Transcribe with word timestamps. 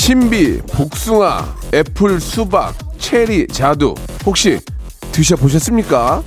신비복숭아, 0.00 1.56
애플수박, 1.74 2.74
체리, 2.98 3.46
자두 3.46 3.94
혹시 4.24 4.58
드셔보셨습니까? 5.12 6.22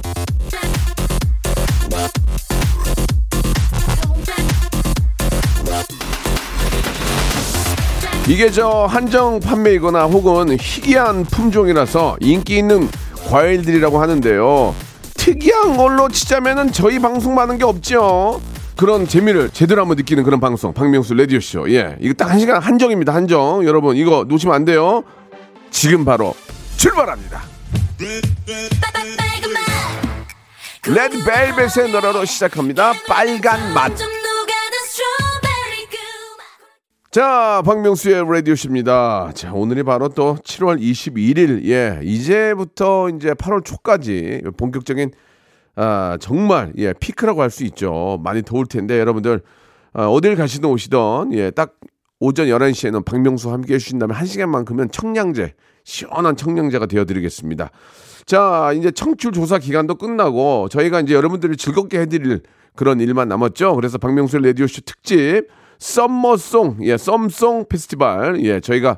이게 8.27 8.51
저 8.51 8.85
한정 8.85 9.39
판매이거나 9.39 10.03
혹은 10.03 10.55
희귀한 10.59 11.25
품종이라서 11.25 12.17
인기 12.21 12.59
있는 12.59 12.87
과일들이라고 13.27 13.99
하는데요. 13.99 14.75
특이한 15.15 15.77
걸로 15.77 16.07
치자면은 16.09 16.71
저희 16.71 16.99
방송 16.99 17.33
많은 17.33 17.57
게 17.57 17.63
없죠. 17.63 18.39
그런 18.75 19.07
재미를 19.07 19.49
제대로 19.49 19.81
한번 19.81 19.97
느끼는 19.97 20.23
그런 20.23 20.39
방송 20.39 20.73
박명수 20.73 21.13
radio 21.13 21.39
show. 21.39 21.69
예, 21.71 21.95
이거 21.99 22.13
딱 22.13 22.29
한 22.33 22.39
시간 22.39 22.61
한정입니다. 22.61 23.13
한정. 23.13 23.65
여러분 23.65 23.95
이거 23.95 24.25
놓치면 24.27 24.55
안 24.55 24.65
돼요. 24.65 25.03
지금 25.69 26.03
바로 26.05 26.33
출발합니다. 26.77 27.41
레드 30.87 31.23
벨벳의 31.23 31.91
노래로 31.91 32.25
시작합니다. 32.25 32.93
빨간 33.07 33.73
맛. 33.73 33.91
자, 37.11 37.61
박명수의 37.63 38.25
라디오십니다. 38.27 39.31
자, 39.35 39.53
오늘이 39.53 39.83
바로 39.83 40.09
또 40.09 40.35
7월 40.43 40.81
21일. 40.81 41.63
예, 41.69 41.99
이제부터 42.01 43.09
이제 43.09 43.33
8월 43.33 43.63
초까지 43.63 44.41
본격적인 44.57 45.11
아, 45.75 46.17
정말 46.19 46.73
예, 46.77 46.93
피크라고 46.93 47.41
할 47.41 47.49
수 47.49 47.63
있죠. 47.65 48.19
많이 48.23 48.41
더울 48.43 48.65
텐데 48.65 48.99
여러분들 48.99 49.41
아, 49.93 50.07
어딜 50.07 50.35
가시든 50.35 50.69
오시던 50.69 51.33
예, 51.33 51.51
딱 51.51 51.75
오전 52.19 52.47
11시에는 52.47 53.03
박명수 53.05 53.51
함께 53.51 53.75
해주신다면 53.75 54.15
1시간만큼은 54.15 54.91
청량제, 54.91 55.53
시원한 55.83 56.35
청량제가 56.35 56.85
되어드리겠습니다. 56.85 57.69
자, 58.25 58.71
이제 58.77 58.91
청출 58.91 59.33
조사 59.33 59.57
기간도 59.59 59.95
끝나고 59.95 60.69
저희가 60.69 61.01
이제 61.01 61.13
여러분들을 61.13 61.57
즐겁게 61.57 61.99
해드릴 62.01 62.41
그런 62.75 63.01
일만 63.01 63.27
남았죠. 63.27 63.75
그래서 63.75 63.97
박명수 63.97 64.37
라디오쇼 64.37 64.81
특집 64.85 65.47
썸머송, 65.79 66.77
예, 66.83 66.95
썸송 66.97 67.65
페스티벌, 67.67 68.41
예, 68.45 68.59
저희가 68.61 68.97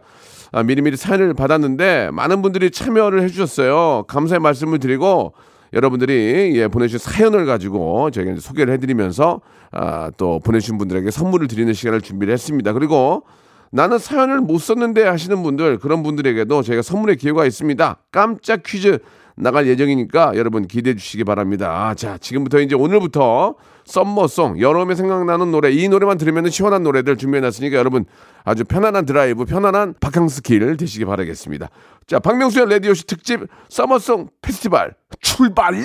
아, 0.52 0.64
미리미리 0.64 0.96
사연을 0.96 1.34
받았는데 1.34 2.12
많은 2.14 2.42
분들이 2.42 2.70
참여를 2.70 3.24
해주셨어요. 3.24 4.04
감사의 4.08 4.40
말씀을 4.40 4.80
드리고 4.80 5.34
여러분들이 5.74 6.54
예, 6.56 6.68
보내주신 6.68 7.00
사연을 7.00 7.46
가지고 7.46 8.12
저희가 8.12 8.36
소개를 8.40 8.74
해드리면서 8.74 9.42
아, 9.72 10.12
또 10.18 10.40
보내주신 10.40 10.78
분들에게 10.78 11.12
선물을 11.12 11.48
드리는 11.48 11.72
시간을 11.74 12.02
준비를 12.02 12.34
했습니다. 12.34 12.74
그리고 12.74 13.24
나는 13.72 13.98
사연을 13.98 14.40
못 14.40 14.60
썼는데 14.60 15.04
하시는 15.04 15.42
분들 15.44 15.80
그런 15.80 16.04
분들에게도 16.04 16.62
저희가 16.62 16.82
선물의 16.82 17.18
기회가 17.18 17.46
있습니다. 17.46 17.98
깜짝 18.12 18.64
퀴즈 18.64 19.00
나갈 19.36 19.68
예정이니까 19.68 20.34
여러분 20.36 20.68
기대해 20.68 20.96
주시기 20.96 21.24
바랍니다. 21.24 21.94
자, 21.96 22.18
지금부터 22.18 22.60
이제 22.60 22.76
오늘부터 22.76 23.56
summer 23.86 24.30
song 24.30 24.60
여름에 24.60 24.96
생각나는 24.96 25.52
노래 25.52 25.72
이 25.72 25.88
노래만 25.90 26.18
들으면 26.18 26.50
시원한 26.50 26.84
노래들 26.84 27.18
준비해 27.18 27.42
놨으니까 27.42 27.78
여러분 27.78 28.06
아주 28.44 28.64
편안한 28.64 29.06
드라이브 29.06 29.46
편안한 29.46 29.94
바캉스 30.00 30.42
길 30.42 30.78
되시기 30.78 31.06
바라겠습니다. 31.06 31.70
자, 32.08 32.20
박명수의 32.20 32.70
라디오쇼 32.70 33.04
특집 33.08 33.42
summer 33.70 34.06
song 34.06 34.30
페스티벌 34.42 34.96
출발! 35.22 35.76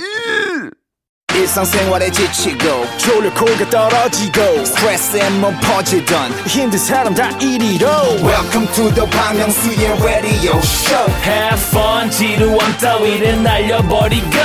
일상생활에 1.41 2.11
지치고, 2.11 2.87
졸려 2.99 3.33
고개 3.33 3.71
떨어지고, 3.71 4.65
스트레스에 4.65 5.31
몸 5.31 5.59
퍼지던, 5.61 6.33
힘든 6.47 6.78
사람 6.78 7.15
다 7.15 7.31
이리로. 7.39 7.89
welcome 8.23 8.67
to 8.75 8.93
the 8.95 9.09
Park 9.11 9.39
Myung-soo's 9.39 10.03
radio 10.05 10.59
show. 10.59 11.06
Have 11.25 11.61
fun 11.69 12.11
지루함 12.11 12.77
따위를 12.78 13.43
날려버리고. 13.43 14.37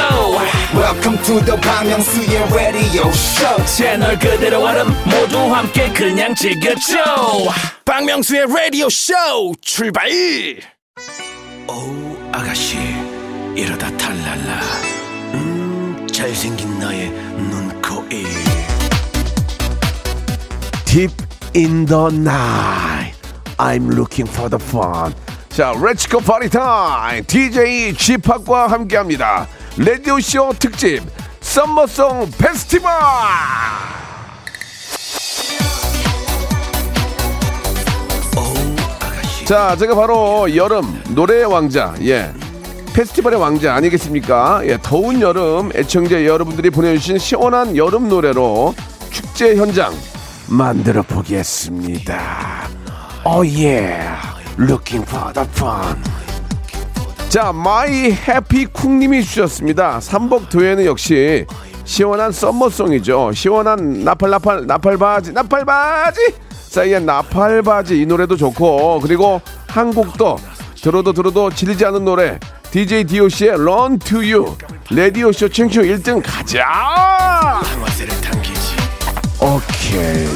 Welcome 0.73 1.22
to 1.23 1.44
the 1.44 1.59
Bang 1.61 1.89
Myung-soo's 1.89 2.53
radio 2.53 3.09
show. 3.09 3.66
채널 3.66 4.17
그대로 4.17 4.63
얼음 4.63 4.88
모두 5.06 5.38
함께 5.53 5.91
그냥 5.91 6.33
즐겨줘. 6.33 6.95
박명수의 7.83 8.45
라디오 8.47 8.89
쇼 8.89 9.13
출발! 9.62 10.09
어우 11.67 12.17
아가씨 12.31 12.77
이러다 13.56 13.95
탈랄라. 13.97 14.62
음 15.33 16.07
잘생긴 16.12 16.64
Deep 20.95 21.11
in 21.53 21.85
the 21.85 22.09
night, 22.09 23.16
I'm 23.59 23.89
looking 23.89 24.25
for 24.25 24.47
the 24.50 24.57
fun. 24.57 25.13
자, 25.50 25.73
go 26.09 26.19
party 26.22 26.47
time. 26.47 27.22
DJ 27.25 27.91
G팍과 27.97 28.67
함께 28.67 28.95
합니다. 28.95 29.45
라디오 29.75 30.22
쇼 30.22 30.53
특집 30.57 31.03
썸머송 31.41 32.31
페스티벌. 32.38 32.94
자, 39.44 39.75
제가 39.75 39.95
바로 39.95 40.56
여름 40.56 41.03
노래의 41.09 41.44
왕자, 41.44 41.94
예. 42.03 42.31
페스티벌의 42.94 43.38
왕자 43.38 43.75
아니겠습니까? 43.75 44.62
예, 44.63 44.77
더운 44.81 45.19
여름 45.19 45.72
애청자 45.75 46.23
여러분들이 46.23 46.69
보내주신 46.69 47.17
시원한 47.17 47.75
여름 47.75 48.07
노래로 48.07 48.73
축제 49.12 49.57
현장 49.57 49.94
만들어 50.47 51.01
보겠습니다. 51.01 52.67
Oh 53.25 53.45
yeah, 53.45 54.00
looking 54.59 55.07
for 55.07 55.33
the 55.33 55.47
fun. 55.51 55.95
자, 57.29 57.51
my 57.51 58.11
happy 58.11 58.66
쿵님이 58.67 59.23
주셨습니다. 59.23 60.00
삼복더위에는 60.00 60.85
역시 60.85 61.45
시원한 61.83 62.31
summer 62.31 62.72
song이죠. 62.72 63.31
시원한 63.33 64.03
나팔 64.03 64.29
나팔 64.29 64.67
나팔 64.67 64.97
바지 64.97 65.31
나팔 65.33 65.66
바지 65.66 66.19
싸이의 66.69 67.06
나팔 67.06 67.62
바지 67.62 68.01
이 68.01 68.06
노래도 68.06 68.38
좋고 68.38 69.00
그리고 69.01 69.41
한 69.67 69.91
곡 69.91 70.14
더 70.14 70.38
들어도 70.81 71.13
들어도 71.13 71.50
질리지 71.50 71.85
않은 71.85 72.06
노래 72.06 72.39
DJ 72.72 73.06
DOC의 73.06 73.51
Run 73.51 74.00
to 74.00 74.19
You 74.19 74.56
radio 74.91 75.24
show 75.24 75.50
청취 75.50 75.79
1등 75.79 76.22
가자. 76.23 77.62
오케이. 79.39 80.34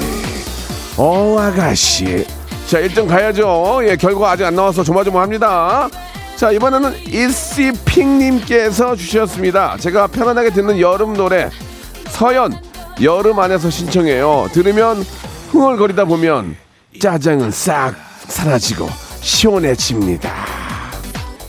어, 1.01 1.39
아가씨. 1.39 2.25
자, 2.67 2.79
1등 2.81 3.07
가야죠. 3.07 3.79
예, 3.83 3.95
결과 3.95 4.31
아직 4.31 4.43
안 4.43 4.53
나와서 4.55 4.83
조마조마합니다. 4.83 5.87
자, 6.35 6.51
이번에는 6.51 6.93
일시핑님께서 7.07 8.97
주셨습니다. 8.97 9.77
제가 9.79 10.07
편안하게 10.07 10.49
듣는 10.51 10.77
여름 10.79 11.13
노래, 11.13 11.49
서연, 12.09 12.53
여름 13.01 13.39
안에서 13.39 13.69
신청해요. 13.69 14.49
들으면 14.51 15.05
흥얼거리다 15.51 16.03
보면 16.03 16.57
짜장은 16.99 17.51
싹 17.51 17.95
사라지고 18.27 18.89
시원해집니다. 19.21 20.33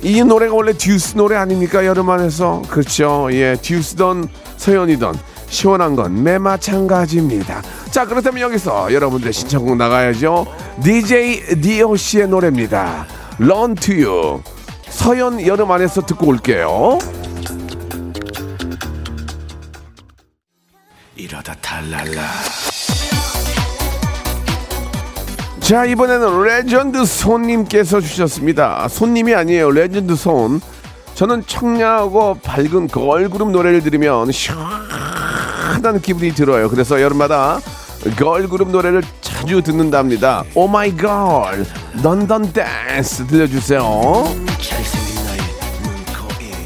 이 0.03 0.23
노래가 0.23 0.55
원래 0.55 0.73
듀스 0.73 1.17
노래 1.17 1.35
아닙니까? 1.37 1.85
여름 1.85 2.09
안에서. 2.09 2.63
그렇죠. 2.69 3.29
예, 3.33 3.57
듀스던 3.61 4.29
서연이던 4.57 5.19
시원한 5.49 5.97
건 5.97 6.23
매 6.23 6.39
마찬가지입니다. 6.39 7.63
자, 7.91 8.05
그렇다면 8.05 8.41
여기서 8.43 8.93
여러분들 8.93 9.33
신청곡 9.33 9.77
나가야죠. 9.77 10.47
DJ 10.83 11.61
DOC의 11.61 12.29
노래입니다. 12.29 13.07
Run 13.41 13.75
to 13.75 13.95
You. 13.95 14.43
서연 14.89 15.45
여름 15.47 15.71
안에서 15.73 16.01
듣고 16.03 16.29
올게요. 16.29 16.99
이러다 21.17 21.55
탈랄라 21.61 22.23
자, 25.61 25.85
이번에는 25.85 26.43
레전드 26.43 27.05
손님께서 27.05 28.01
주셨습니다. 28.01 28.89
손님이 28.89 29.35
아니에요. 29.35 29.71
레전드 29.71 30.15
손. 30.15 30.61
저는 31.15 31.45
청량하고 31.47 32.39
밝은 32.43 32.89
걸그룹 32.89 33.51
노래를 33.51 33.83
들으면 33.83 34.33
시원한 34.33 36.01
기분이 36.01 36.33
들어요. 36.35 36.69
그래서 36.71 37.01
여름마다 37.03 37.61
걸그룹 38.17 38.71
노래를 38.71 39.03
자주 39.21 39.63
듣는답니다. 39.63 40.45
오 40.55 40.67
마이 40.67 40.97
걸, 40.97 41.67
Dun 42.03 42.28
Dun 42.28 42.53
Dance 42.53 43.27
들려주세요. 43.27 43.83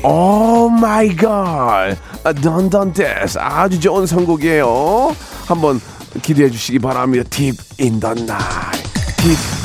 오 0.03 0.69
마이 0.69 1.17
걸, 1.17 1.97
Dun 2.43 2.68
Dun 2.68 2.93
Dance 2.93 3.39
아주 3.39 3.81
좋은 3.81 4.07
선곡이에요. 4.07 5.17
한번 5.47 5.81
기대해 6.23 6.51
주시기 6.51 6.79
바랍니다. 6.79 7.29
Deep, 7.31 7.51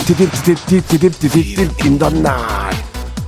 deep, 0.07 1.19
deep 1.19 1.85
in 1.85 1.99
the 1.99 2.17
night. 2.17 2.83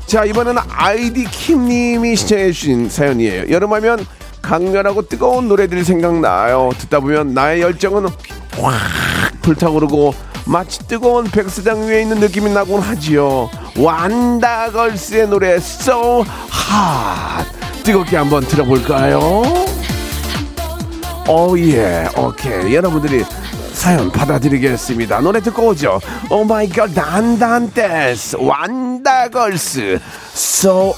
자 0.07 0.25
이번에는 0.25 0.61
아이디 0.69 1.25
킴님이 1.25 2.15
시청해 2.15 2.51
주신 2.51 2.89
사연이에요. 2.89 3.49
여름하면 3.49 4.05
강렬하고 4.41 5.07
뜨거운 5.07 5.47
노래들이 5.47 5.83
생각나요. 5.83 6.71
듣다 6.77 6.99
보면 6.99 7.33
나의 7.33 7.61
열정은 7.61 8.05
확 8.05 8.11
불타오르고 9.41 10.13
마치 10.45 10.79
뜨거운 10.88 11.25
백사장 11.25 11.88
위에 11.88 12.01
있는 12.01 12.19
느낌이 12.19 12.51
나곤 12.51 12.81
하지요. 12.81 13.49
완다걸스의 13.77 15.27
노래 15.27 15.53
So 15.55 16.25
Hot 16.25 17.83
뜨겁게 17.83 18.17
한번 18.17 18.43
들어볼까요? 18.43 19.43
오예 21.27 22.09
오케이 22.17 22.75
여러분들이 22.75 23.23
사연 23.73 24.11
받아드리겠습니다. 24.11 25.21
노래 25.21 25.41
듣고 25.41 25.67
오죠. 25.67 25.99
오 26.29 26.43
마이 26.43 26.67
갓 26.69 26.93
단단 26.93 27.71
댄스 27.71 28.38
완다걸스 28.39 29.99
So 30.33 30.93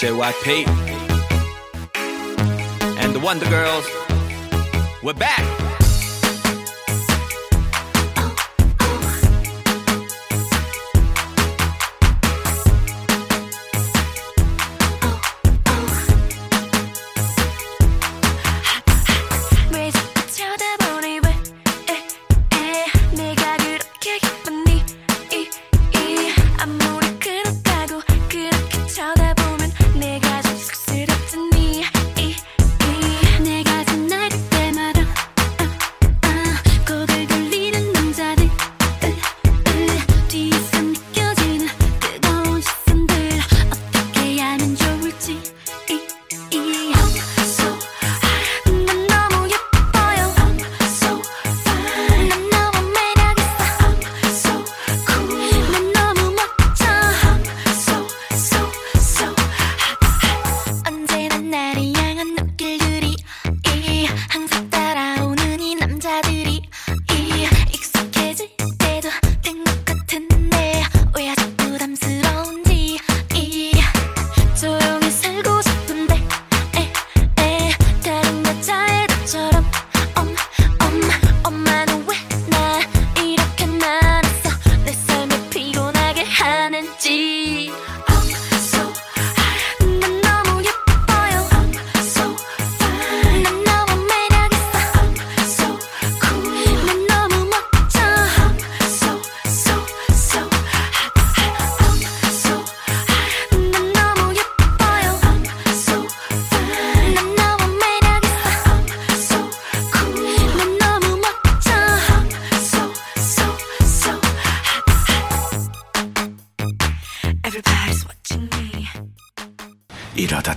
JYP 0.00 0.66
and 3.02 3.14
the 3.14 3.20
Wonder 3.20 3.44
Girls. 3.50 3.86
We're 5.02 5.12
back. 5.12 5.69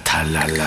탈랄라 0.04 0.64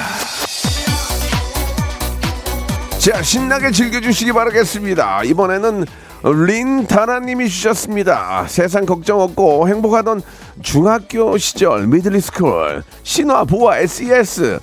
자 2.99 3.23
신나게 3.23 3.71
즐겨주시기 3.71 4.33
바라겠습니다. 4.33 5.23
이번에는 5.23 5.85
린다나님이 6.25 7.49
주셨습니다. 7.49 8.47
세상 8.49 8.85
걱정 8.85 9.21
없고 9.21 9.69
행복하던 9.69 10.23
중학교 10.61 11.39
시절 11.39 11.87
middle 11.87 12.35
school 12.35 12.83
신화 13.05 13.45
보아 13.45 13.79
SES 13.79 14.59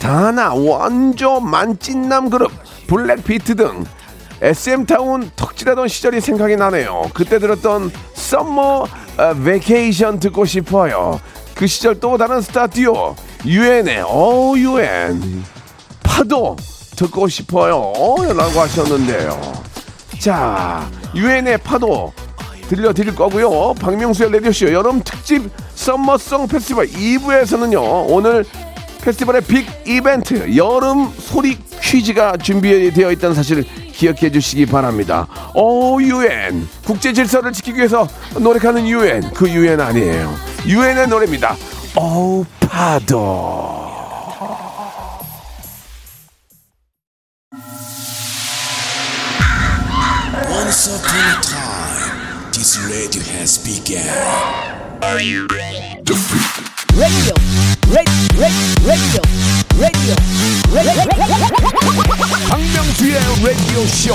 다나 0.00 0.52
원조 0.52 1.38
만찢남 1.38 2.28
그룹 2.28 2.50
블랙비트 2.88 3.54
등 3.54 3.84
SM타운 4.42 5.30
덕질하던 5.36 5.86
시절이 5.86 6.20
생각이 6.20 6.56
나네요. 6.56 7.10
그때 7.14 7.38
들었던 7.38 7.92
Summer 8.14 8.86
어, 9.18 9.34
Vacation 9.44 10.18
듣고 10.18 10.44
싶어요. 10.44 11.20
그 11.54 11.68
시절 11.68 12.00
또 12.00 12.18
다른 12.18 12.40
스타 12.40 12.66
듀오 12.66 13.14
유엔의 13.44 14.02
어 14.06 14.54
유엔 14.56 15.44
파도 16.02 16.56
듣고 16.96 17.28
싶어요. 17.28 17.92
라고 18.34 18.60
하셨는데요. 18.60 19.40
자, 20.18 20.88
유엔의 21.14 21.58
파도 21.58 22.12
들려드릴 22.68 23.14
거고요. 23.14 23.74
박명수의 23.74 24.32
라디오쇼 24.32 24.72
여름 24.72 25.02
특집 25.04 25.50
summer 25.74 26.18
song 26.18 26.48
페스티벌 26.48 26.88
2부에서는요. 26.88 28.06
오늘 28.08 28.44
페스티벌의 29.02 29.42
big 29.42 29.68
이벤트 29.86 30.56
여름 30.56 31.12
소리 31.16 31.56
퀴즈가 31.80 32.36
준비되어 32.38 33.12
있다는 33.12 33.36
사실을 33.36 33.62
기억해 33.92 34.32
주시기 34.32 34.66
바랍니다. 34.66 35.28
오 35.54 36.02
유엔 36.02 36.68
국제 36.84 37.12
질서를 37.12 37.52
지키기 37.52 37.78
위해서 37.78 38.08
노력하는 38.36 38.88
유엔 38.88 39.22
그 39.32 39.48
유엔 39.48 39.80
아니에요. 39.80 40.34
유엔의 40.66 41.06
노래입니다. 41.08 41.54
오 41.98 42.44
파도. 42.60 43.16
Once 50.46 50.88
upon 50.92 51.16
a 51.16 51.40
time, 51.40 52.52
this 52.52 52.76
radio 52.84 53.22
has 53.32 53.56
begun. 53.64 54.04
박명수의 62.50 63.14
라디오 63.42 63.86
쇼. 63.86 64.14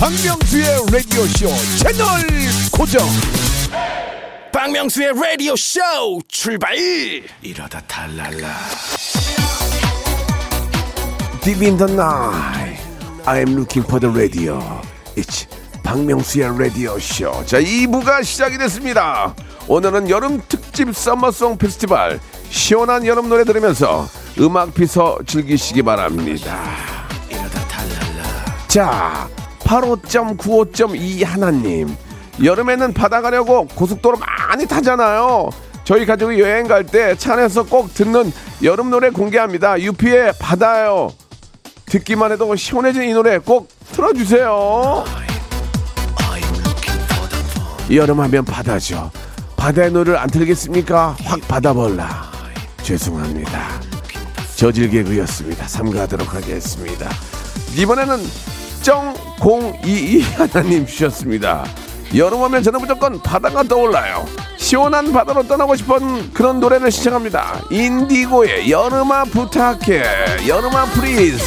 박명수의 0.00 0.66
라디오 0.90 1.26
쇼 1.26 1.54
채널 1.76 2.26
고정. 2.70 3.06
박명수의 4.52 5.12
라디오 5.14 5.54
쇼 5.56 5.80
출발 6.28 6.76
이러다 7.42 7.80
탈랄라 7.86 8.48
Deep 11.42 11.64
in 11.64 11.76
the 11.76 11.92
night, 11.92 12.82
I 13.24 13.38
am 13.38 13.54
looking 13.54 13.86
for 13.86 14.00
the 14.00 14.12
radio. 14.12 14.58
It's 15.16 15.46
박명수의 15.84 16.58
라디오 16.58 16.98
쇼. 16.98 17.44
자, 17.46 17.60
2부가 17.60 18.24
시작이 18.24 18.58
됐습니다. 18.58 19.32
오늘은 19.68 20.10
여름 20.10 20.42
특집 20.48 20.92
서머송 20.92 21.56
페스티벌 21.58 22.18
시원한 22.50 23.06
여름 23.06 23.28
노래 23.28 23.44
들으면서 23.44 24.08
음악 24.40 24.74
비서 24.74 25.18
즐기시기 25.24 25.82
바랍니다. 25.84 26.60
이러다 27.30 27.60
탈랄라 27.68 28.66
자, 28.66 29.28
85.95.2 29.60 31.24
하나님. 31.24 31.96
여름에는 32.42 32.92
바다 32.92 33.20
가려고 33.22 33.66
고속도로 33.68 34.18
많이 34.18 34.66
타잖아요. 34.66 35.50
저희 35.84 36.04
가족이 36.04 36.40
여행 36.40 36.66
갈 36.66 36.84
때 36.84 37.14
차 37.16 37.34
안에서 37.34 37.62
꼭 37.64 37.92
듣는 37.94 38.32
여름 38.62 38.90
노래 38.90 39.10
공개합니다. 39.10 39.80
유피의 39.80 40.34
바다요. 40.38 41.12
듣기만 41.86 42.32
해도 42.32 42.54
시원해진 42.56 43.04
이 43.04 43.12
노래 43.12 43.38
꼭 43.38 43.68
틀어주세요. 43.92 45.04
여름하면 47.90 48.44
바다죠. 48.44 49.10
바다의 49.56 49.92
노래를 49.92 50.18
안 50.18 50.28
틀겠습니까? 50.28 51.16
확 51.24 51.40
받아볼라. 51.48 52.30
죄송합니다. 52.82 53.80
저질 54.56 54.90
개그였습니다. 54.90 55.68
삼가하도록 55.68 56.34
하겠습니다. 56.34 57.08
이번에는 57.76 58.16
쩡022 58.82 60.22
하나님 60.36 60.86
주셨습니다. 60.86 61.64
여름하면 62.14 62.62
저는 62.62 62.80
무조건 62.80 63.20
바다가 63.20 63.62
떠올라요. 63.62 64.26
시원한 64.56 65.12
바다로 65.12 65.46
떠나고 65.46 65.76
싶은 65.76 66.32
그런 66.32 66.60
노래를 66.60 66.90
신청합니다. 66.90 67.60
인디고의 67.70 68.70
여름아 68.70 69.24
부탁해. 69.24 70.46
여름아 70.46 70.86
please. 70.86 71.42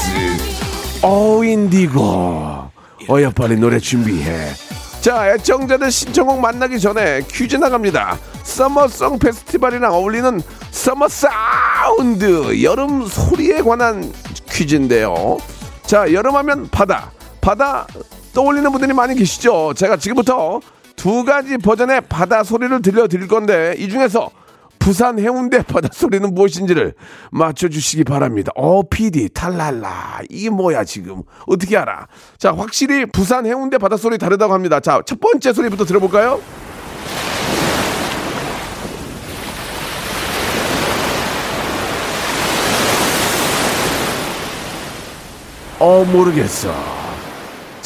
어 1.02 1.44
인디고. 1.44 2.70
어여 3.10 3.32
빨리 3.32 3.56
노래 3.56 3.80
준비해. 3.80 4.52
자, 5.02 5.34
애청자들 5.34 5.92
신청곡 5.92 6.42
만나기 6.42 6.80
전에 6.80 7.22
퀴즈 7.32 7.56
나갑니다. 7.56 8.18
Summer 8.44 8.88
song 8.88 9.18
페스티벌이랑 9.20 9.94
어울리는 9.94 10.42
summer 10.72 11.08
sound 11.08 12.62
여름 12.62 13.08
소리에 13.08 13.62
관한 13.62 14.12
퀴즈인데요. 14.52 15.38
자, 15.86 16.12
여름하면 16.12 16.68
바다. 16.70 17.12
바다 17.40 17.88
떠올리는 18.40 18.72
분들이 18.72 18.94
많이 18.94 19.16
계시죠. 19.16 19.74
제가 19.76 19.98
지금부터 19.98 20.62
두 20.96 21.26
가지 21.26 21.58
버전의 21.58 22.00
바다 22.08 22.42
소리를 22.42 22.82
들려드릴 22.82 23.28
건데 23.28 23.76
이 23.78 23.90
중에서 23.90 24.30
부산 24.80 25.20
해운대 25.20 25.62
바다 25.68 25.90
소리는 25.92 26.34
무엇인지를 26.34 26.94
맞춰주시기 27.32 28.06
바랍니다. 28.06 28.54
어, 28.56 28.82
PD, 28.84 29.28
탈랄라. 29.34 30.22
이게 30.30 30.50
뭐야, 30.50 30.86
지금. 30.86 31.24
어떻게 31.48 31.76
알아? 31.76 32.08
자, 32.38 32.54
확실히 32.54 33.06
부산 33.08 33.46
해운대 33.46 33.78
바다 33.78 33.98
소리 33.98 34.18
다르다고 34.18 34.54
합니다. 34.54 34.80
자, 34.80 35.02
첫 35.06 35.20
번째 35.20 35.52
소리부터 35.52 35.84
들어볼까요? 35.84 36.40
어, 45.80 46.06
모르겠어. 46.06 46.99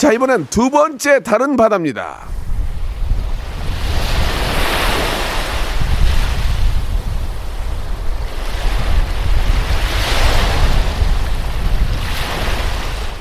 자, 0.04 0.12
이번엔 0.12 0.48
두 0.50 0.70
번째 0.70 1.24
다른 1.24 1.56
바다입니다. 1.56 2.28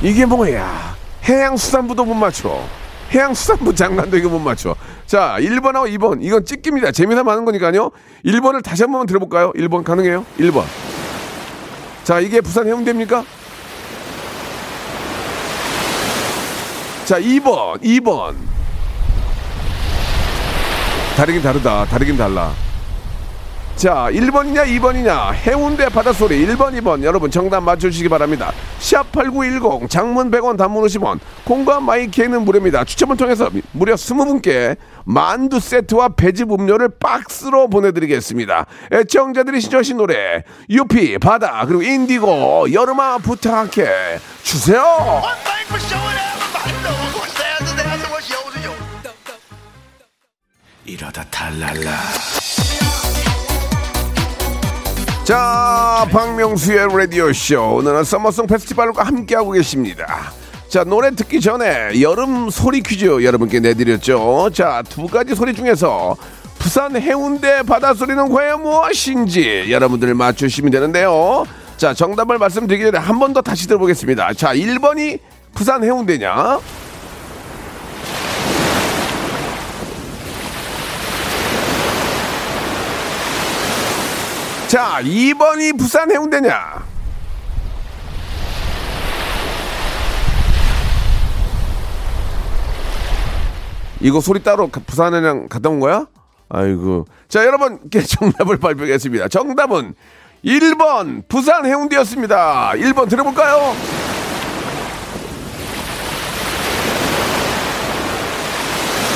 이게 0.02 0.26
뭐야? 0.26 0.96
해양수산부도 1.24 2.04
못 2.04 2.14
맞춰. 2.14 2.60
해양수산부 3.14 3.76
장관도 3.76 4.16
이거 4.16 4.28
못 4.28 4.40
맞춰. 4.40 4.74
자, 5.06 5.36
1번하고 5.38 5.88
2번. 5.96 6.18
이건 6.20 6.44
찍깁니다. 6.44 6.90
재미삼아 6.90 7.30
하는 7.30 7.44
거니까요. 7.44 7.92
1번을 8.24 8.60
다시 8.64 8.82
한 8.82 8.90
번 8.90 9.06
들어볼까요? 9.06 9.52
1번 9.52 9.84
가능해요? 9.84 10.26
1번. 10.40 10.64
자, 12.02 12.18
이게 12.18 12.40
부산 12.40 12.66
해운대입니까? 12.66 13.24
자, 17.12 17.20
2번. 17.20 17.78
2번. 17.82 18.34
다르긴 21.14 21.42
다르다. 21.42 21.84
다르긴 21.84 22.16
달라. 22.16 22.54
자, 23.76 24.08
1번이냐 24.10 24.66
2번이냐 24.66 25.34
해운대 25.34 25.90
바닷소리 25.90 26.46
1번 26.46 26.72
2번 26.80 27.02
여러분 27.02 27.30
정답 27.30 27.62
맞춰주시기 27.62 28.08
바랍니다 28.08 28.52
샵8910 28.78 29.88
장문 29.88 30.30
100원 30.30 30.56
단문 30.56 30.84
50원 30.84 31.18
콩과 31.44 31.80
마이케이는 31.80 32.44
무료입니다 32.44 32.84
추첨을 32.84 33.16
통해서 33.16 33.50
무려 33.72 33.94
20분께 33.94 34.76
만두 35.04 35.58
세트와 35.58 36.10
배즙 36.10 36.52
음료를 36.52 36.90
박스로 37.00 37.68
보내드리겠습니다 37.68 38.66
애청자들이 38.92 39.60
신청하신 39.60 39.96
노래 39.96 40.44
유피 40.68 41.18
바다 41.18 41.64
그리고 41.66 41.82
인디고 41.82 42.72
여름아 42.72 43.18
부탁해 43.18 44.18
주세요 44.42 44.82
이러다 50.84 51.24
탈랄라 51.30 51.90
자, 55.24 56.04
박명수의 56.10 56.88
라디오 56.96 57.32
쇼. 57.32 57.76
오늘은 57.76 58.02
서머송 58.02 58.48
페스티벌과 58.48 59.04
함께하고 59.04 59.52
계십니다. 59.52 60.32
자, 60.68 60.82
노래 60.82 61.12
듣기 61.14 61.40
전에 61.40 62.00
여름 62.00 62.50
소리 62.50 62.82
퀴즈 62.82 63.04
여러분께 63.22 63.60
내드렸죠. 63.60 64.50
자, 64.52 64.82
두 64.88 65.06
가지 65.06 65.36
소리 65.36 65.54
중에서 65.54 66.16
부산 66.58 66.96
해운대 66.96 67.62
바닷소리는 67.62 68.28
과연 68.30 68.62
무엇인지 68.62 69.66
여러분들 69.70 70.12
맞추시면 70.14 70.72
되는데요. 70.72 71.44
자, 71.76 71.94
정답을 71.94 72.38
말씀드리기 72.38 72.84
전에 72.86 72.98
한 72.98 73.20
번 73.20 73.32
더 73.32 73.40
다시 73.42 73.68
들어보겠습니다. 73.68 74.32
자, 74.34 74.52
1번이 74.54 75.20
부산 75.54 75.84
해운대냐? 75.84 76.58
자, 84.72 85.02
2번이 85.02 85.76
부산 85.76 86.10
해운대냐? 86.10 86.82
이거 94.00 94.20
소리 94.20 94.42
따로 94.42 94.68
가- 94.68 94.80
부산에랑 94.84 95.48
갔다 95.48 95.68
온 95.68 95.78
거야? 95.80 96.06
아이고. 96.48 97.06
자, 97.28 97.44
여러분께 97.44 98.02
정답을 98.04 98.56
발표하겠습니다. 98.58 99.28
정답은 99.28 99.94
1번 100.44 101.22
부산 101.28 101.64
해운대였습니다. 101.66 102.72
1번 102.74 103.08
들어볼까요? 103.08 103.74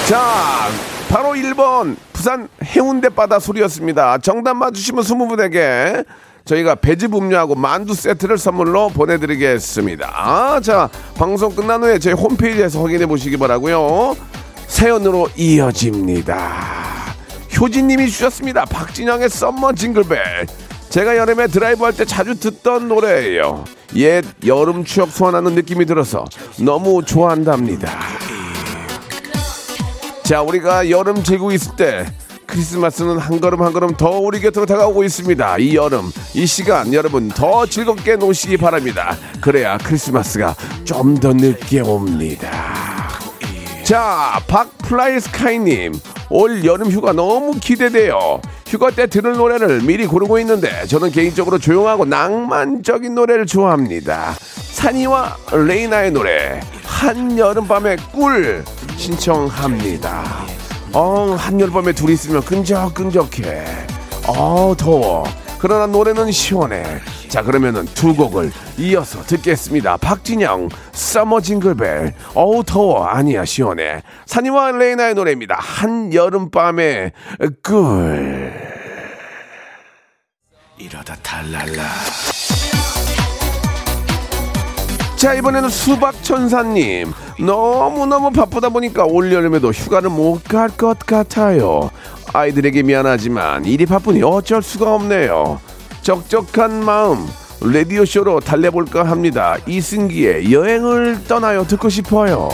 자, 0.09 0.69
바로 1.09 1.31
1번 1.31 1.97
부산 2.27 2.49
해운대 2.65 3.09
바다 3.09 3.39
소리였습니다. 3.39 4.19
정답 4.19 4.55
맞추시면 4.55 5.05
20분에게 5.05 6.05
저희가 6.45 6.75
배즙 6.75 7.15
음료하고 7.15 7.55
만두 7.55 7.95
세트를 7.95 8.37
선물로 8.37 8.89
보내드리겠습니다. 8.89 10.13
아, 10.13 10.61
자, 10.61 10.89
방송 11.15 11.55
끝난 11.55 11.85
후에 11.85 12.01
저희 12.01 12.15
홈페이지에서 12.15 12.83
확인해 12.83 13.07
보시기 13.07 13.37
바라고요. 13.37 14.17
사연으로 14.67 15.29
이어집니다. 15.37 17.15
효진님이 17.61 18.11
주셨습니다. 18.11 18.65
박진영의 18.65 19.29
Summer 19.29 19.75
Jingle 19.75 20.14
Bell. 20.14 20.47
제가 20.89 21.17
여름에 21.17 21.47
드라이브 21.47 21.85
할 21.85 21.93
때 21.93 22.05
자주 22.05 22.35
듣던 22.41 22.89
노래예요. 22.89 23.65
옛 23.95 24.25
여름 24.45 24.85
추억 24.85 25.11
소환하는 25.11 25.55
느낌이 25.55 25.87
들어서 25.87 26.25
너무 26.59 27.05
좋아한답니다. 27.05 27.89
자, 30.27 30.43
우리가 30.43 30.91
여름 30.91 31.23
즐기고 31.23 31.53
있을 31.53 31.77
때 31.77 32.05
크리스마스는 32.47 33.19
한 33.19 33.41
걸음 33.41 33.63
한 33.63 33.73
걸음 33.73 33.95
더 33.97 34.11
우리 34.19 34.41
곁으로 34.41 34.67
다가오고 34.67 35.05
있습니다. 35.05 35.59
이 35.59 35.77
여름, 35.77 36.11
이 36.35 36.47
시간 36.47 36.93
여러분 36.93 37.29
더 37.29 37.65
즐겁게 37.65 38.17
노시기 38.17 38.57
바랍니다. 38.57 39.17
그래야 39.41 39.79
크리스마스가 39.79 40.55
좀 40.85 41.21
더 41.21 41.33
늦게 41.33 41.81
옵니다. 41.81 42.51
자, 43.85 44.41
박플라이 44.49 45.21
스카이님. 45.21 45.93
올 46.31 46.65
여름 46.65 46.91
휴가 46.91 47.13
너무 47.13 47.53
기대돼요. 47.61 48.41
휴가 48.67 48.91
때 48.91 49.07
들을 49.07 49.35
노래를 49.37 49.83
미리 49.83 50.07
고르고 50.07 50.41
있는데 50.41 50.87
저는 50.87 51.13
개인적으로 51.13 51.59
조용하고 51.59 52.05
낭만적인 52.05 53.15
노래를 53.15 53.47
좋아합니다. 53.47 54.35
산이와 54.73 55.37
레이나의 55.53 56.11
노래 56.11 56.61
한여름밤의 56.85 57.97
꿀 58.13 58.65
신청합니다. 58.97 60.25
어, 60.93 61.35
한여름밤에 61.39 61.93
둘이 61.93 62.15
있으면 62.15 62.43
끈적끈적해. 62.43 63.65
어, 64.29 64.75
더워. 64.77 65.25
그러나 65.59 65.87
노래는 65.87 66.33
시원해. 66.33 66.83
자, 67.29 67.43
그러면은 67.43 67.85
두 67.87 68.15
곡을 68.15 68.53
이어서 68.79 69.23
듣겠습니다. 69.23 69.97
박진영, 69.97 70.69
Summer 70.93 71.41
Jingle 71.41 71.81
Bell. 71.81 72.15
어우, 72.35 72.63
더워. 72.65 73.05
아니야, 73.05 73.45
시원해. 73.45 74.03
산이와 74.27 74.73
레이나의 74.73 75.15
노래입니다. 75.15 75.57
한여름밤의 75.59 77.13
꿀. 77.63 78.53
이러다 80.79 81.17
탈랄라 81.23 81.83
자 85.17 85.33
이번에는 85.35 85.69
수박천사님. 85.71 87.13
너무너무 87.41 88.31
바쁘다 88.31 88.69
보니까 88.69 89.05
올여름에도 89.05 89.71
휴가를 89.71 90.11
못 90.11 90.43
갈 90.45 90.69
것 90.77 90.99
같아요. 90.99 91.91
아이들에게 92.33 92.83
미안하지만 92.83 93.65
일이 93.65 93.87
바쁘니 93.87 94.23
어쩔 94.23 94.63
수가 94.63 94.95
없네요. 94.95 95.59
적적한 96.03 96.85
마음 96.85 97.27
라디오쇼로 97.63 98.41
달래볼까 98.41 99.05
합니다. 99.05 99.57
이승기의 99.67 100.53
여행을 100.53 101.25
떠나요. 101.27 101.67
듣고 101.67 101.89
싶어요. 101.89 102.51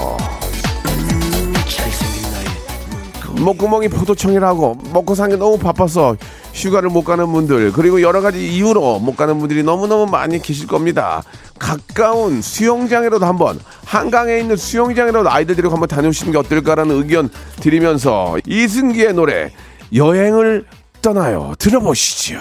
목구멍이 3.40 3.88
포도청이라고 3.88 4.78
먹고 4.92 5.16
사는 5.16 5.30
게 5.30 5.36
너무 5.36 5.58
바빠서 5.58 6.16
휴가를 6.54 6.90
못 6.90 7.02
가는 7.02 7.26
분들 7.32 7.72
그리고 7.72 8.00
여러 8.00 8.20
가지 8.20 8.46
이유로 8.54 9.00
못 9.00 9.16
가는 9.16 9.38
분들이 9.40 9.64
너무너무 9.64 10.06
많이 10.06 10.40
계실 10.40 10.68
겁니다. 10.68 11.24
가까운 11.62 12.42
수영장이라도 12.42 13.24
한번 13.24 13.60
한강에 13.86 14.38
있는 14.38 14.56
수영장이라도 14.56 15.30
아이들 15.30 15.54
데리고 15.54 15.72
한번 15.72 15.88
다녀오시는 15.88 16.32
게 16.32 16.38
어떨까라는 16.38 16.96
의견 16.96 17.30
드리면서 17.60 18.36
이승기의 18.44 19.14
노래 19.14 19.52
여행을 19.94 20.66
떠나요 21.00 21.54
들어보시죠. 21.60 22.40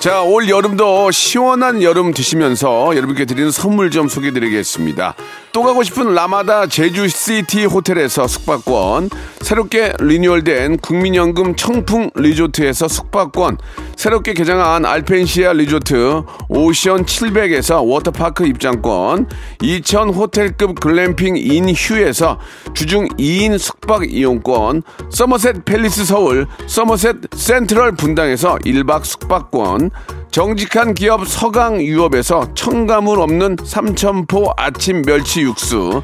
자, 0.00 0.22
올 0.22 0.48
여름도 0.48 1.10
시원한 1.10 1.82
여름 1.82 2.14
드시면서 2.14 2.96
여러분께 2.96 3.26
드리는 3.26 3.50
선물 3.50 3.90
좀 3.90 4.08
소개해 4.08 4.32
드리겠습니다. 4.32 5.14
또 5.52 5.62
가고 5.62 5.82
싶은 5.82 6.14
라마다 6.14 6.66
제주시티 6.66 7.66
호텔에서 7.66 8.26
숙박권, 8.26 9.10
새롭게 9.42 9.92
리뉴얼된 10.00 10.78
국민연금 10.78 11.54
청풍 11.54 12.12
리조트에서 12.14 12.88
숙박권, 12.88 13.58
새롭게 14.00 14.32
개장한 14.32 14.86
알펜시아 14.86 15.52
리조트 15.52 16.22
오션 16.48 17.04
700에서 17.04 17.86
워터파크 17.86 18.46
입장권, 18.46 19.28
2000 19.60 20.08
호텔급 20.08 20.80
글램핑 20.80 21.36
인 21.36 21.68
휴에서 21.68 22.38
주중 22.72 23.06
2인 23.08 23.58
숙박 23.58 24.10
이용권, 24.10 24.84
서머셋 25.10 25.66
팰리스 25.66 26.06
서울, 26.06 26.46
서머셋 26.66 27.16
센트럴 27.32 27.92
분당에서 27.92 28.56
1박 28.64 29.04
숙박권, 29.04 29.90
정직한 30.30 30.94
기업 30.94 31.28
서강유업에서 31.28 32.54
첨가물 32.54 33.20
없는 33.20 33.56
삼천포 33.62 34.54
아침 34.56 35.02
멸치 35.02 35.42
육수, 35.42 36.02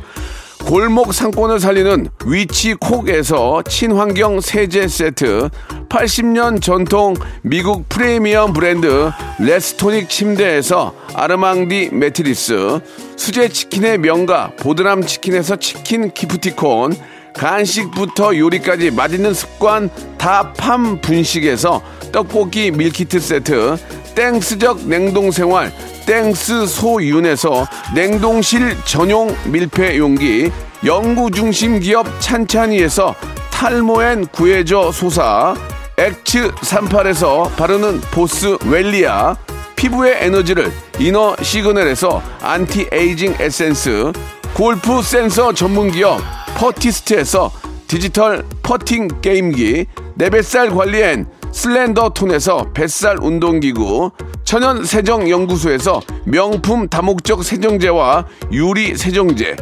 골목 0.66 1.14
상권을 1.14 1.60
살리는 1.60 2.08
위치콕에서 2.26 3.62
친환경 3.68 4.40
세제 4.40 4.88
세트, 4.88 5.48
80년 5.88 6.60
전통 6.60 7.14
미국 7.42 7.88
프리미엄 7.88 8.52
브랜드 8.52 9.12
레스토닉 9.38 10.08
침대에서 10.08 10.92
아르망디 11.14 11.90
매트리스, 11.92 12.80
수제 13.16 13.48
치킨의 13.48 13.98
명가 13.98 14.50
보드람 14.58 15.06
치킨에서 15.06 15.54
치킨 15.54 16.10
기프티콘, 16.10 16.96
간식부터 17.32 18.36
요리까지 18.36 18.90
맛있는 18.90 19.34
습관 19.34 19.88
다팜 20.18 21.00
분식에서 21.00 21.80
떡볶이 22.10 22.72
밀키트 22.72 23.20
세트, 23.20 23.76
땡스적 24.16 24.88
냉동 24.88 25.30
생활 25.30 25.70
땡스 26.06 26.66
소윤에서 26.66 27.66
냉동실 27.94 28.76
전용 28.84 29.34
밀폐 29.44 29.98
용기, 29.98 30.50
연구 30.84 31.30
중심 31.32 31.80
기업 31.80 32.06
찬찬이에서 32.20 33.14
탈모엔 33.50 34.28
구해줘 34.28 34.92
소사, 34.92 35.54
엑츠 35.98 36.52
38에서 36.52 37.50
바르는 37.56 38.00
보스 38.12 38.56
웰리아, 38.66 39.36
피부의 39.74 40.18
에너지를 40.20 40.72
이너 41.00 41.34
시그널에서 41.42 42.22
안티 42.40 42.86
에이징 42.92 43.34
에센스, 43.40 44.12
골프 44.54 45.02
센서 45.02 45.52
전문 45.54 45.90
기업 45.90 46.20
퍼티스트에서 46.56 47.50
디지털 47.88 48.44
퍼팅 48.62 49.08
게임기, 49.20 49.86
내 50.14 50.30
뱃살 50.30 50.70
관리엔 50.70 51.26
슬렌더 51.52 52.10
톤에서 52.10 52.66
뱃살 52.74 53.18
운동기구, 53.20 54.12
천연 54.46 54.84
세정 54.84 55.28
연구소에서 55.28 56.00
명품 56.24 56.88
다목적 56.88 57.42
세정제와 57.42 58.26
유리 58.52 58.96
세정제, 58.96 59.56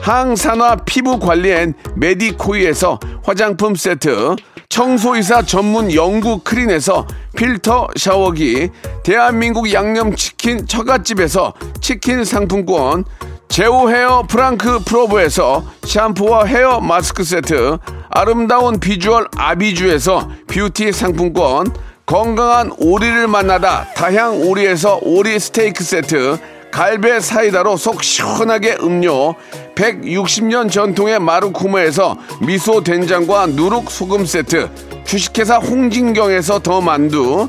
항산화 0.00 0.76
피부 0.86 1.18
관리엔 1.18 1.74
메디코이에서 1.96 2.98
화장품 3.22 3.74
세트, 3.74 4.36
청소이사 4.70 5.42
전문 5.42 5.94
영구 5.94 6.38
크린에서 6.38 7.06
필터 7.36 7.88
샤워기, 7.96 8.70
대한민국 9.04 9.70
양념치킨 9.74 10.66
처갓집에서 10.66 11.52
치킨 11.82 12.24
상품권, 12.24 13.04
제오 13.50 13.90
헤어 13.90 14.22
프랑크 14.26 14.84
프로브에서 14.86 15.64
샴푸와 15.84 16.46
헤어 16.46 16.80
마스크 16.80 17.24
세트, 17.24 17.76
아름다운 18.08 18.80
비주얼 18.80 19.26
아비주에서 19.36 20.30
뷰티 20.46 20.92
상품권, 20.92 21.66
건강한 22.10 22.72
오리를 22.76 23.28
만나다 23.28 23.86
다향 23.94 24.42
오리에서 24.42 24.98
오리 25.00 25.38
스테이크 25.38 25.84
세트, 25.84 26.38
갈배 26.72 27.20
사이다로 27.20 27.76
속 27.76 28.02
시원하게 28.02 28.78
음료, 28.82 29.36
160년 29.76 30.72
전통의 30.72 31.20
마루코메에서 31.20 32.18
미소 32.44 32.82
된장과 32.82 33.46
누룩 33.46 33.92
소금 33.92 34.26
세트, 34.26 34.68
주식회사 35.04 35.58
홍진경에서 35.58 36.58
더 36.58 36.80
만두, 36.80 37.48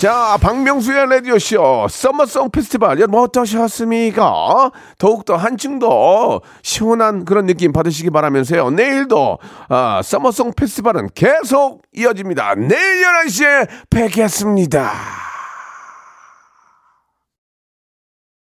자, 0.00 0.38
박명수의 0.40 1.10
라디오쇼 1.10 1.88
썸머송 1.90 2.50
페스티벌 2.52 2.98
여러분 3.00 3.20
어떠셨습니까? 3.20 4.70
더욱더 4.96 5.36
한층 5.36 5.78
더 5.78 6.40
시원한 6.62 7.26
그런 7.26 7.44
느낌 7.44 7.70
받으시기 7.70 8.08
바라면서요. 8.08 8.70
내일도 8.70 9.38
아, 9.68 10.00
썸머송 10.02 10.54
페스티벌은 10.56 11.10
계속 11.14 11.82
이어집니다. 11.92 12.54
내일 12.54 13.04
11시에 13.26 13.68
뵙겠습니다. 13.90 15.29